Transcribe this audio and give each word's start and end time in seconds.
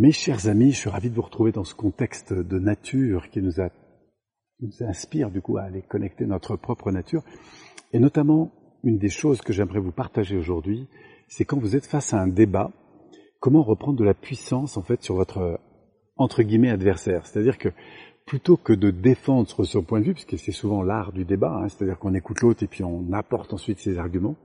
Mes 0.00 0.12
chers 0.12 0.48
amis, 0.48 0.72
je 0.72 0.78
suis 0.78 0.88
ravi 0.88 1.10
de 1.10 1.14
vous 1.14 1.20
retrouver 1.20 1.52
dans 1.52 1.64
ce 1.64 1.74
contexte 1.74 2.32
de 2.32 2.58
nature 2.58 3.28
qui 3.28 3.42
nous, 3.42 3.60
a, 3.60 3.68
nous 4.60 4.82
inspire 4.82 5.30
du 5.30 5.42
coup 5.42 5.58
à 5.58 5.64
aller 5.64 5.82
connecter 5.82 6.24
notre 6.24 6.56
propre 6.56 6.90
nature. 6.90 7.22
Et 7.92 7.98
notamment, 7.98 8.50
une 8.82 8.96
des 8.96 9.10
choses 9.10 9.42
que 9.42 9.52
j'aimerais 9.52 9.78
vous 9.78 9.92
partager 9.92 10.38
aujourd'hui, 10.38 10.88
c'est 11.28 11.44
quand 11.44 11.58
vous 11.58 11.76
êtes 11.76 11.84
face 11.84 12.14
à 12.14 12.18
un 12.18 12.28
débat, 12.28 12.72
comment 13.40 13.62
reprendre 13.62 13.98
de 13.98 14.04
la 14.04 14.14
puissance 14.14 14.78
en 14.78 14.82
fait 14.82 15.02
sur 15.02 15.16
votre 15.16 15.60
entre 16.16 16.42
guillemets 16.44 16.70
adversaire. 16.70 17.26
C'est-à-dire 17.26 17.58
que 17.58 17.68
plutôt 18.24 18.56
que 18.56 18.72
de 18.72 18.90
défendre 18.90 19.64
son 19.66 19.82
point 19.82 20.00
de 20.00 20.06
vue, 20.06 20.14
puisque 20.14 20.38
c'est 20.38 20.50
souvent 20.50 20.82
l'art 20.82 21.12
du 21.12 21.26
débat, 21.26 21.60
hein, 21.62 21.68
c'est-à-dire 21.68 21.98
qu'on 21.98 22.14
écoute 22.14 22.40
l'autre 22.40 22.62
et 22.62 22.68
puis 22.68 22.84
on 22.84 23.12
apporte 23.12 23.52
ensuite 23.52 23.80
ses 23.80 23.98
arguments, 23.98 24.36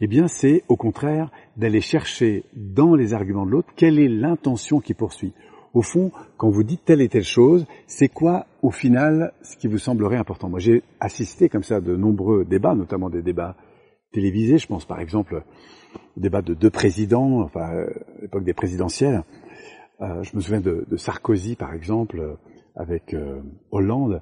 eh 0.00 0.06
bien 0.06 0.28
c'est 0.28 0.64
au 0.68 0.76
contraire 0.76 1.30
d'aller 1.56 1.80
chercher 1.80 2.44
dans 2.54 2.94
les 2.94 3.14
arguments 3.14 3.46
de 3.46 3.50
l'autre 3.50 3.68
quelle 3.76 3.98
est 3.98 4.08
l'intention 4.08 4.80
qui 4.80 4.94
poursuit. 4.94 5.32
Au 5.72 5.82
fond, 5.82 6.12
quand 6.36 6.50
vous 6.50 6.62
dites 6.62 6.84
telle 6.84 7.00
et 7.00 7.08
telle 7.08 7.24
chose, 7.24 7.66
c'est 7.88 8.08
quoi 8.08 8.46
au 8.62 8.70
final 8.70 9.32
ce 9.42 9.56
qui 9.56 9.66
vous 9.66 9.78
semblerait 9.78 10.16
important? 10.16 10.48
Moi 10.48 10.60
j'ai 10.60 10.82
assisté 11.00 11.48
comme 11.48 11.64
ça 11.64 11.76
à 11.76 11.80
de 11.80 11.96
nombreux 11.96 12.44
débats, 12.44 12.74
notamment 12.74 13.10
des 13.10 13.22
débats 13.22 13.56
télévisés, 14.12 14.58
je 14.58 14.68
pense 14.68 14.84
par 14.84 15.00
exemple 15.00 15.42
au 16.16 16.20
débat 16.20 16.42
de 16.42 16.54
deux 16.54 16.70
présidents, 16.70 17.40
enfin 17.40 17.60
à 17.60 17.86
l'époque 18.22 18.44
des 18.44 18.54
présidentielles. 18.54 19.24
Euh, 20.00 20.22
je 20.22 20.36
me 20.36 20.40
souviens 20.40 20.60
de, 20.60 20.86
Sarkozy 20.96 21.56
par 21.56 21.74
exemple, 21.74 22.36
avec 22.76 23.14
euh, 23.14 23.40
Hollande, 23.70 24.20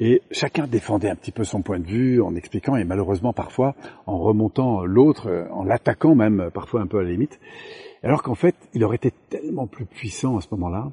et 0.00 0.22
chacun 0.30 0.66
défendait 0.66 1.10
un 1.10 1.16
petit 1.16 1.32
peu 1.32 1.44
son 1.44 1.62
point 1.62 1.78
de 1.78 1.86
vue 1.86 2.20
en 2.20 2.34
expliquant 2.34 2.76
et 2.76 2.84
malheureusement 2.84 3.32
parfois 3.32 3.74
en 4.06 4.18
remontant 4.18 4.84
l'autre, 4.84 5.28
euh, 5.28 5.48
en 5.52 5.64
l'attaquant 5.64 6.14
même 6.14 6.40
euh, 6.40 6.50
parfois 6.50 6.80
un 6.80 6.86
peu 6.86 6.98
à 6.98 7.02
la 7.02 7.10
limite. 7.10 7.38
Alors 8.02 8.22
qu'en 8.22 8.34
fait, 8.34 8.56
il 8.74 8.82
aurait 8.84 8.96
été 8.96 9.12
tellement 9.30 9.66
plus 9.66 9.86
puissant 9.86 10.36
à 10.36 10.40
ce 10.40 10.48
moment-là, 10.52 10.90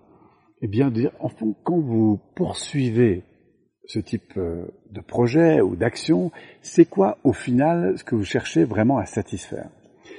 eh 0.61 0.67
bien 0.67 0.89
de 0.89 0.93
dire, 0.93 1.11
en 1.19 1.29
fond, 1.29 1.55
quand 1.63 1.79
vous 1.79 2.19
poursuivez 2.35 3.23
ce 3.85 3.97
type 3.97 4.37
de 4.37 5.01
projet 5.01 5.61
ou 5.61 5.75
d'action, 5.75 6.31
c'est 6.61 6.85
quoi 6.85 7.17
au 7.23 7.33
final 7.33 7.97
ce 7.97 8.03
que 8.03 8.13
vous 8.13 8.25
cherchez 8.25 8.63
vraiment 8.63 8.99
à 8.99 9.05
satisfaire? 9.05 9.69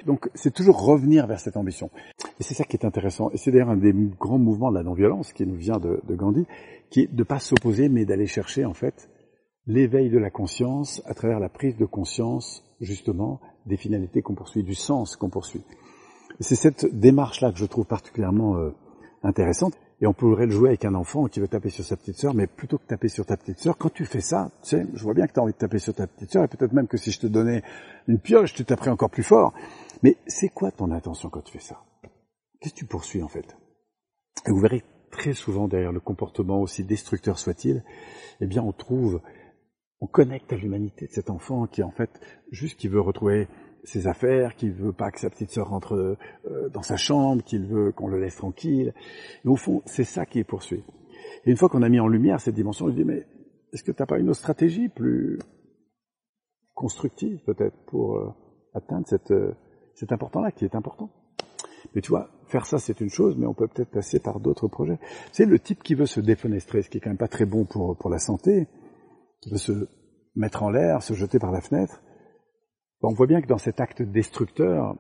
Donc 0.07 0.31
c'est 0.35 0.53
toujours 0.53 0.83
revenir 0.83 1.27
vers 1.27 1.41
cette 1.41 1.57
ambition. 1.57 1.91
Et 2.39 2.43
c'est 2.43 2.55
ça 2.55 2.65
qui 2.65 2.77
est 2.77 2.85
intéressant. 2.85 3.31
Et 3.31 3.37
c'est 3.37 3.51
d'ailleurs 3.51 3.71
un 3.71 3.77
des 3.77 3.93
grands 3.93 4.39
mouvements 4.39 4.71
de 4.71 4.77
la 4.77 4.83
non-violence 4.83 5.33
qui 5.33 5.47
nous 5.47 5.57
vient 5.57 5.79
de, 5.79 6.01
Gandhi, 6.11 6.47
qui 6.91 7.01
est 7.01 7.15
de 7.15 7.23
pas 7.23 7.39
s'opposer, 7.39 7.89
mais 7.89 8.05
d'aller 8.05 8.27
chercher 8.27 8.65
en 8.65 8.75
fait 8.75 9.11
l'éveil 9.67 10.11
de 10.11 10.19
la 10.19 10.31
conscience 10.31 11.03
à 11.05 11.15
travers 11.15 11.39
la 11.39 11.49
prise 11.49 11.77
de 11.77 11.85
conscience 11.85 12.65
justement 12.81 13.41
des 13.67 13.77
finalités 13.77 14.23
qu'on 14.23 14.35
poursuit, 14.35 14.63
du 14.63 14.75
sens 14.75 15.17
qu'on 15.17 15.29
poursuit. 15.29 15.63
C'est 16.41 16.57
cette 16.57 16.87
démarche-là 16.99 17.53
que 17.53 17.59
je 17.59 17.67
trouve 17.67 17.85
particulièrement 17.85 18.57
euh, 18.57 18.71
intéressante. 19.23 19.75
Et 20.03 20.07
on 20.07 20.15
pourrait 20.15 20.47
le 20.47 20.53
jouer 20.53 20.71
avec 20.71 20.87
un 20.87 20.95
enfant 20.95 21.27
qui 21.27 21.41
veut 21.41 21.49
taper 21.49 21.69
sur 21.69 21.85
sa 21.85 21.95
petite 21.95 22.17
sœur, 22.17 22.33
mais 22.33 22.47
plutôt 22.47 22.79
que 22.79 22.87
taper 22.87 23.09
sur 23.09 23.27
ta 23.27 23.37
petite 23.37 23.59
sœur, 23.59 23.77
quand 23.77 23.93
tu 23.93 24.07
fais 24.07 24.23
ça, 24.23 24.51
tu 24.63 24.71
sais, 24.71 24.87
je 24.95 25.03
vois 25.03 25.13
bien 25.13 25.27
que 25.27 25.35
tu 25.35 25.41
as 25.41 25.43
envie 25.43 25.53
de 25.53 25.59
taper 25.59 25.79
sur 25.79 25.93
ta 25.93 26.07
petite 26.07 26.33
sœur, 26.33 26.45
et 26.45 26.49
peut-être 26.49 26.73
même 26.73 26.87
que 26.87 26.97
si 26.97 27.11
je 27.11 27.21
te 27.21 27.27
donnais 27.27 27.63
une 28.09 28.19
pioche, 28.19 28.55
tu 28.55 28.65
taperais 28.65 28.91
encore 28.91 29.11
plus 29.11 29.23
fort. 29.23 29.53
Mais 30.03 30.17
c'est 30.27 30.49
quoi 30.49 30.71
ton 30.71 30.91
intention 30.91 31.29
quand 31.29 31.43
tu 31.43 31.53
fais 31.53 31.65
ça? 31.65 31.83
Qu'est-ce 32.61 32.75
que 32.75 32.79
tu 32.79 32.87
poursuis 32.87 33.23
en 33.23 33.29
fait? 33.29 33.57
Et 34.47 34.51
vous 34.51 34.61
verrez 34.61 34.83
très 35.11 35.33
souvent 35.33 35.69
derrière 35.69 35.93
le 35.93 36.01
comportement, 36.01 36.61
aussi 36.61 36.85
destructeur 36.85 37.39
soit-il, 37.39 37.85
eh 38.41 38.47
bien 38.47 38.63
on 38.63 38.73
trouve, 38.73 39.21
on 40.01 40.07
connecte 40.07 40.53
à 40.53 40.57
l'humanité 40.57 41.07
de 41.07 41.13
cet 41.13 41.31
enfant 41.31 41.67
qui 41.67 41.83
en 41.83 41.91
fait 41.91 42.11
juste 42.51 42.79
qui 42.79 42.89
veut 42.89 43.01
retrouver 43.01 43.49
ses 43.85 44.07
affaires, 44.07 44.55
qui 44.57 44.71
veut 44.71 44.93
pas 44.93 45.11
que 45.11 45.21
sa 45.21 45.31
petite 45.31 45.51
sœur 45.51 45.71
rentre 45.71 45.95
euh, 45.95 46.69
dans 46.71 46.83
sa 46.83 46.97
chambre, 46.97 47.43
qu'il 47.43 47.67
veut 47.67 47.93
qu'on 47.93 48.09
le 48.09 48.21
laisse 48.21 48.37
tranquille. 48.37 48.95
Et 49.45 49.49
au 49.49 49.57
fond, 49.57 49.83
c'est 49.87 50.05
ça 50.05 50.27
qui 50.27 50.39
est 50.39 50.45
poursuivi. 50.45 50.85
Et 51.45 51.51
une 51.51 51.57
fois 51.57 51.69
qu'on 51.69 51.83
a 51.83 51.89
mis 51.89 52.01
en 52.01 52.09
lumière 52.09 52.41
cette 52.41 52.55
dimension, 52.55 52.89
je 52.89 52.95
dis 52.95 53.05
mais 53.05 53.27
est-ce 53.73 53.83
que 53.83 53.93
tu 53.93 54.03
n'as 54.03 54.07
pas 54.07 54.19
une 54.19 54.29
autre 54.29 54.39
stratégie 54.39 54.89
plus 54.89 55.39
constructive 56.75 57.41
peut-être 57.45 57.77
pour 57.87 58.17
euh, 58.17 58.31
atteindre 58.75 59.07
cette, 59.07 59.31
euh, 59.31 59.53
cet 59.95 60.13
important-là 60.13 60.53
qui 60.53 60.65
est 60.65 60.75
important 60.75 61.11
mais 61.95 62.01
tu 62.01 62.11
vois, 62.11 62.31
faire 62.49 62.67
ça 62.67 62.79
c'est 62.79 63.01
une 63.01 63.11
chose, 63.11 63.37
mais 63.37 63.47
on 63.47 63.55
peut 63.55 63.69
peut-être 63.69 63.91
passer 63.91 64.21
par 64.21 64.41
d'autres 64.41 64.69
projets. 64.69 64.99
C'est 65.33 65.47
le 65.47 65.59
type 65.59 65.83
qui 65.83 65.95
veut 65.95 66.07
se 66.07 66.21
défenestrer, 66.21 66.83
ce 66.83 66.91
qui 66.91 66.99
est 66.99 67.01
quand 67.01 67.11
même 67.11 67.17
pas 67.17 67.29
très 67.29 67.47
bon 67.47 67.65
pour, 67.65 67.97
pour 67.97 68.11
la 68.11 68.19
santé, 68.19 68.69
qui 69.41 69.51
veut 69.51 69.59
se 69.59 69.89
mettre 70.37 70.63
en 70.63 70.71
l'air, 70.71 71.03
se 71.03 71.15
jeter 71.15 71.39
par 71.39 71.53
la 71.53 71.61
fenêtre. 71.61 72.03
on 73.03 73.13
voit 73.13 73.27
bien 73.27 73.41
que 73.41 73.49
dans 73.49 73.59
cet 73.59 73.81
acte 73.81 74.03
destructeur, 74.03 74.97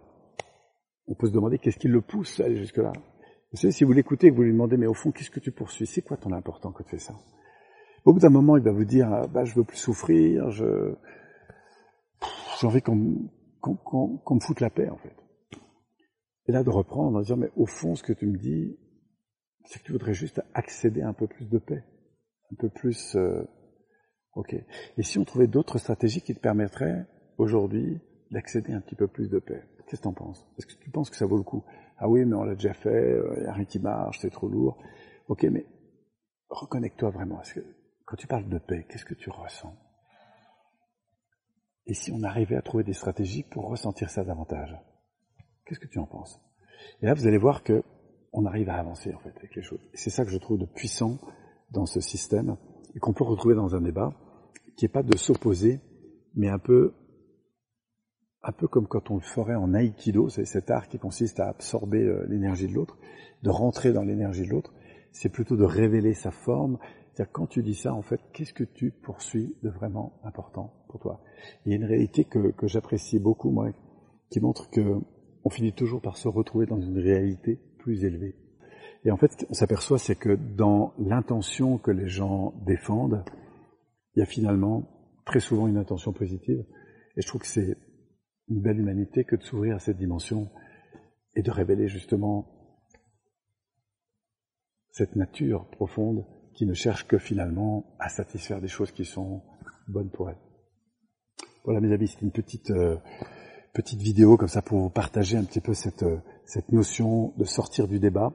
on 1.06 1.14
peut 1.14 1.28
se 1.28 1.32
demander 1.32 1.58
qu'est-ce 1.58 1.78
qui 1.78 1.88
le 1.88 2.00
pousse 2.00 2.40
à 2.40 2.44
aller 2.44 2.56
jusque-là. 2.56 2.92
Vous 3.52 3.58
savez, 3.58 3.72
si 3.72 3.84
vous 3.84 3.92
l'écoutez, 3.92 4.30
que 4.30 4.36
vous 4.36 4.42
lui 4.42 4.52
demandez, 4.52 4.76
mais 4.76 4.86
au 4.86 4.94
fond, 4.94 5.10
qu'est-ce 5.10 5.30
que 5.30 5.40
tu 5.40 5.50
poursuis? 5.50 5.86
C'est 5.86 6.02
quoi 6.02 6.16
ton 6.16 6.32
important 6.32 6.70
que 6.70 6.84
tu 6.84 6.90
fais 6.90 6.98
ça? 6.98 7.14
Au 8.04 8.12
bout 8.12 8.20
d'un 8.20 8.30
moment, 8.30 8.56
il 8.56 8.62
va 8.62 8.70
vous 8.70 8.84
dire, 8.84 9.12
ah, 9.12 9.26
bah, 9.26 9.44
je 9.44 9.54
veux 9.54 9.64
plus 9.64 9.76
souffrir, 9.76 10.50
je 10.50 10.94
j'ai 12.60 12.66
envie 12.66 12.82
qu'on 12.82 13.30
qu'on 13.60 14.34
me 14.34 14.40
foute 14.40 14.60
la 14.60 14.70
paix, 14.70 14.88
en 14.88 14.96
fait. 14.96 15.16
Et 16.46 16.52
là, 16.52 16.62
de 16.62 16.70
reprendre 16.70 17.18
en 17.18 17.20
disant, 17.20 17.36
mais 17.36 17.50
au 17.56 17.66
fond, 17.66 17.94
ce 17.94 18.02
que 18.02 18.12
tu 18.12 18.26
me 18.26 18.36
dis, 18.36 18.78
c'est 19.64 19.80
que 19.80 19.84
tu 19.84 19.92
voudrais 19.92 20.14
juste 20.14 20.42
accéder 20.54 21.02
à 21.02 21.08
un 21.08 21.12
peu 21.12 21.26
plus 21.26 21.48
de 21.48 21.58
paix, 21.58 21.84
un 22.52 22.56
peu 22.56 22.68
plus... 22.68 23.14
Euh, 23.16 23.42
ok. 24.34 24.54
Et 24.96 25.02
si 25.02 25.18
on 25.18 25.24
trouvait 25.24 25.46
d'autres 25.46 25.78
stratégies 25.78 26.22
qui 26.22 26.34
te 26.34 26.40
permettraient, 26.40 27.06
aujourd'hui, 27.38 28.00
d'accéder 28.30 28.72
un 28.72 28.80
petit 28.80 28.94
peu 28.94 29.08
plus 29.08 29.28
de 29.28 29.38
paix 29.38 29.64
Qu'est-ce 29.90 30.02
que 30.02 30.04
tu 30.04 30.08
en 30.08 30.12
penses? 30.12 30.46
Est-ce 30.56 30.66
que 30.66 30.80
tu 30.80 30.90
penses 30.90 31.10
que 31.10 31.16
ça 31.16 31.26
vaut 31.26 31.36
le 31.36 31.42
coup? 31.42 31.64
Ah 31.98 32.08
oui, 32.08 32.24
mais 32.24 32.36
on 32.36 32.44
l'a 32.44 32.54
déjà 32.54 32.72
fait, 32.72 33.20
il 33.36 33.42
n'y 33.42 33.48
a 33.48 33.52
rien 33.52 33.64
qui 33.64 33.80
marche, 33.80 34.20
c'est 34.20 34.30
trop 34.30 34.48
lourd. 34.48 34.78
Ok, 35.26 35.42
mais 35.50 35.66
reconnecte-toi 36.48 37.10
vraiment. 37.10 37.40
Que, 37.52 37.60
quand 38.04 38.14
tu 38.14 38.28
parles 38.28 38.48
de 38.48 38.58
paix, 38.58 38.86
qu'est-ce 38.88 39.04
que 39.04 39.14
tu 39.14 39.30
ressens? 39.30 39.74
Et 41.86 41.94
si 41.94 42.12
on 42.12 42.22
arrivait 42.22 42.56
à 42.56 42.62
trouver 42.62 42.84
des 42.84 42.92
stratégies 42.92 43.42
pour 43.42 43.68
ressentir 43.68 44.10
ça 44.10 44.24
davantage 44.24 44.76
Qu'est-ce 45.64 45.80
que 45.80 45.88
tu 45.88 45.98
en 45.98 46.06
penses? 46.06 46.40
Et 47.00 47.06
là, 47.06 47.14
vous 47.14 47.26
allez 47.26 47.38
voir 47.38 47.62
que 47.62 47.82
on 48.32 48.46
arrive 48.46 48.68
à 48.68 48.74
avancer 48.74 49.12
en 49.14 49.18
fait 49.18 49.36
avec 49.36 49.54
les 49.54 49.62
choses. 49.62 49.80
C'est 49.94 50.10
ça 50.10 50.24
que 50.24 50.30
je 50.30 50.38
trouve 50.38 50.58
de 50.58 50.66
puissant 50.66 51.18
dans 51.70 51.86
ce 51.86 52.00
système 52.00 52.56
et 52.94 52.98
qu'on 52.98 53.12
peut 53.12 53.24
retrouver 53.24 53.54
dans 53.54 53.74
un 53.74 53.80
débat, 53.80 54.12
qui 54.76 54.84
n'est 54.84 54.90
pas 54.90 55.02
de 55.02 55.16
s'opposer, 55.16 55.80
mais 56.34 56.48
un 56.48 56.58
peu, 56.58 56.94
un 58.42 58.52
peu 58.52 58.66
comme 58.66 58.86
quand 58.86 59.10
on 59.10 59.16
le 59.16 59.20
ferait 59.20 59.54
en 59.54 59.74
aïkido, 59.74 60.28
c'est 60.28 60.44
cet 60.44 60.70
art 60.70 60.88
qui 60.88 60.98
consiste 60.98 61.40
à 61.40 61.48
absorber 61.48 62.02
euh, 62.02 62.26
l'énergie 62.28 62.66
de 62.66 62.74
l'autre, 62.74 62.98
de 63.42 63.50
rentrer 63.50 63.92
dans 63.92 64.02
l'énergie 64.02 64.44
de 64.44 64.50
l'autre. 64.50 64.72
C'est 65.12 65.28
plutôt 65.28 65.56
de 65.56 65.64
révéler 65.64 66.14
sa 66.14 66.30
forme. 66.30 66.78
Quand 67.26 67.46
tu 67.46 67.62
dis 67.62 67.74
ça, 67.74 67.94
en 67.94 68.02
fait, 68.02 68.20
qu'est-ce 68.32 68.54
que 68.54 68.64
tu 68.64 68.90
poursuis 68.90 69.56
de 69.62 69.68
vraiment 69.68 70.20
important 70.24 70.84
pour 70.88 71.00
toi? 71.00 71.22
Il 71.64 71.70
y 71.70 71.74
a 71.74 71.76
une 71.76 71.84
réalité 71.84 72.24
que, 72.24 72.52
j'apprécie 72.66 73.18
beaucoup, 73.18 73.50
moi, 73.50 73.70
qui 74.30 74.40
montre 74.40 74.70
que 74.70 74.98
on 75.42 75.50
finit 75.50 75.72
toujours 75.72 76.02
par 76.02 76.16
se 76.16 76.28
retrouver 76.28 76.66
dans 76.66 76.80
une 76.80 76.98
réalité 76.98 77.58
plus 77.78 78.04
élevée. 78.04 78.36
Et 79.04 79.10
en 79.10 79.16
fait, 79.16 79.32
ce 79.32 79.46
qu'on 79.46 79.54
s'aperçoit, 79.54 79.98
c'est 79.98 80.14
que 80.14 80.34
dans 80.34 80.92
l'intention 80.98 81.78
que 81.78 81.90
les 81.90 82.08
gens 82.08 82.52
défendent, 82.66 83.24
il 84.14 84.20
y 84.20 84.22
a 84.22 84.26
finalement 84.26 85.22
très 85.24 85.40
souvent 85.40 85.66
une 85.66 85.78
intention 85.78 86.12
positive. 86.12 86.64
Et 87.16 87.22
je 87.22 87.26
trouve 87.26 87.40
que 87.40 87.46
c'est 87.46 87.78
une 88.48 88.60
belle 88.60 88.78
humanité 88.78 89.24
que 89.24 89.36
de 89.36 89.42
s'ouvrir 89.42 89.76
à 89.76 89.78
cette 89.78 89.96
dimension 89.96 90.50
et 91.34 91.42
de 91.42 91.50
révéler 91.50 91.88
justement 91.88 92.46
cette 94.90 95.16
nature 95.16 95.66
profonde 95.70 96.26
qui 96.60 96.66
ne 96.66 96.74
cherche 96.74 97.06
que 97.06 97.16
finalement 97.16 97.86
à 97.98 98.10
satisfaire 98.10 98.60
des 98.60 98.68
choses 98.68 98.92
qui 98.92 99.06
sont 99.06 99.40
bonnes 99.88 100.10
pour 100.10 100.28
elle. 100.28 100.36
Voilà 101.64 101.80
mes 101.80 101.90
amis, 101.90 102.06
c'est 102.06 102.20
une 102.20 102.32
petite... 102.32 102.70
Euh, 102.70 102.98
petite 103.72 104.02
vidéo 104.02 104.36
comme 104.36 104.48
ça 104.48 104.60
pour 104.60 104.78
vous 104.78 104.90
partager 104.90 105.38
un 105.38 105.44
petit 105.44 105.62
peu 105.62 105.72
cette, 105.72 106.02
euh, 106.02 106.18
cette 106.44 106.70
notion 106.70 107.32
de 107.38 107.44
sortir 107.44 107.88
du 107.88 107.98
débat 107.98 108.34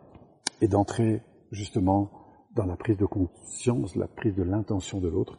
et 0.59 0.67
d'entrer 0.67 1.21
justement 1.51 2.09
dans 2.55 2.65
la 2.65 2.75
prise 2.75 2.97
de 2.97 3.05
conscience, 3.05 3.95
la 3.95 4.07
prise 4.07 4.33
de 4.33 4.41
l'intention 4.41 4.99
de 4.99 5.07
l'autre. 5.07 5.37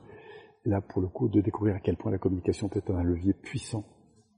Et 0.64 0.68
là, 0.68 0.80
pour 0.80 1.02
le 1.02 1.08
coup, 1.08 1.28
de 1.28 1.40
découvrir 1.40 1.74
à 1.74 1.80
quel 1.80 1.96
point 1.96 2.12
la 2.12 2.18
communication 2.18 2.68
peut 2.68 2.78
être 2.78 2.94
un 2.94 3.02
levier 3.02 3.32
puissant 3.32 3.84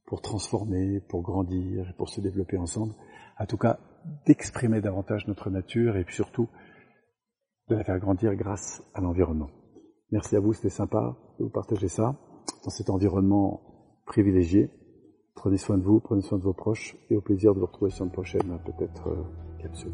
pour 0.07 0.23
transformer, 0.23 1.01
pour 1.01 1.21
grandir 1.21 1.93
pour 1.99 2.09
se 2.09 2.23
développer 2.23 2.57
ensemble. 2.57 2.95
En 3.39 3.45
tout 3.45 3.59
cas, 3.59 3.79
d'exprimer 4.25 4.81
davantage 4.81 5.27
notre 5.27 5.51
nature 5.51 5.99
et 5.99 6.05
puis 6.05 6.15
surtout 6.15 6.49
de 7.69 7.75
la 7.75 7.85
faire 7.85 7.99
grandir 7.99 8.35
grâce 8.35 8.83
à 8.95 9.01
l'environnement. 9.01 9.51
Merci 10.11 10.37
à 10.37 10.41
vous, 10.41 10.53
c'était 10.53 10.71
sympa 10.71 11.17
de 11.39 11.45
vous 11.45 11.51
partager 11.51 11.89
ça 11.89 12.17
dans 12.65 12.71
cet 12.71 12.91
environnement 12.91 13.61
privilégié. 14.07 14.71
Prenez 15.35 15.59
soin 15.59 15.79
de 15.79 15.83
vous, 15.83 16.01
prenez 16.01 16.23
soin 16.23 16.39
de 16.39 16.43
vos 16.43 16.55
proches 16.55 16.97
et 17.11 17.17
au 17.17 17.21
plaisir 17.21 17.55
de 17.55 17.61
vous 17.61 17.67
retrouver 17.67 17.91
sur 17.91 18.05
une 18.05 18.11
prochaine 18.11 18.59
peut-être 18.65 19.09
euh, 19.09 19.63
capsule. 19.63 19.93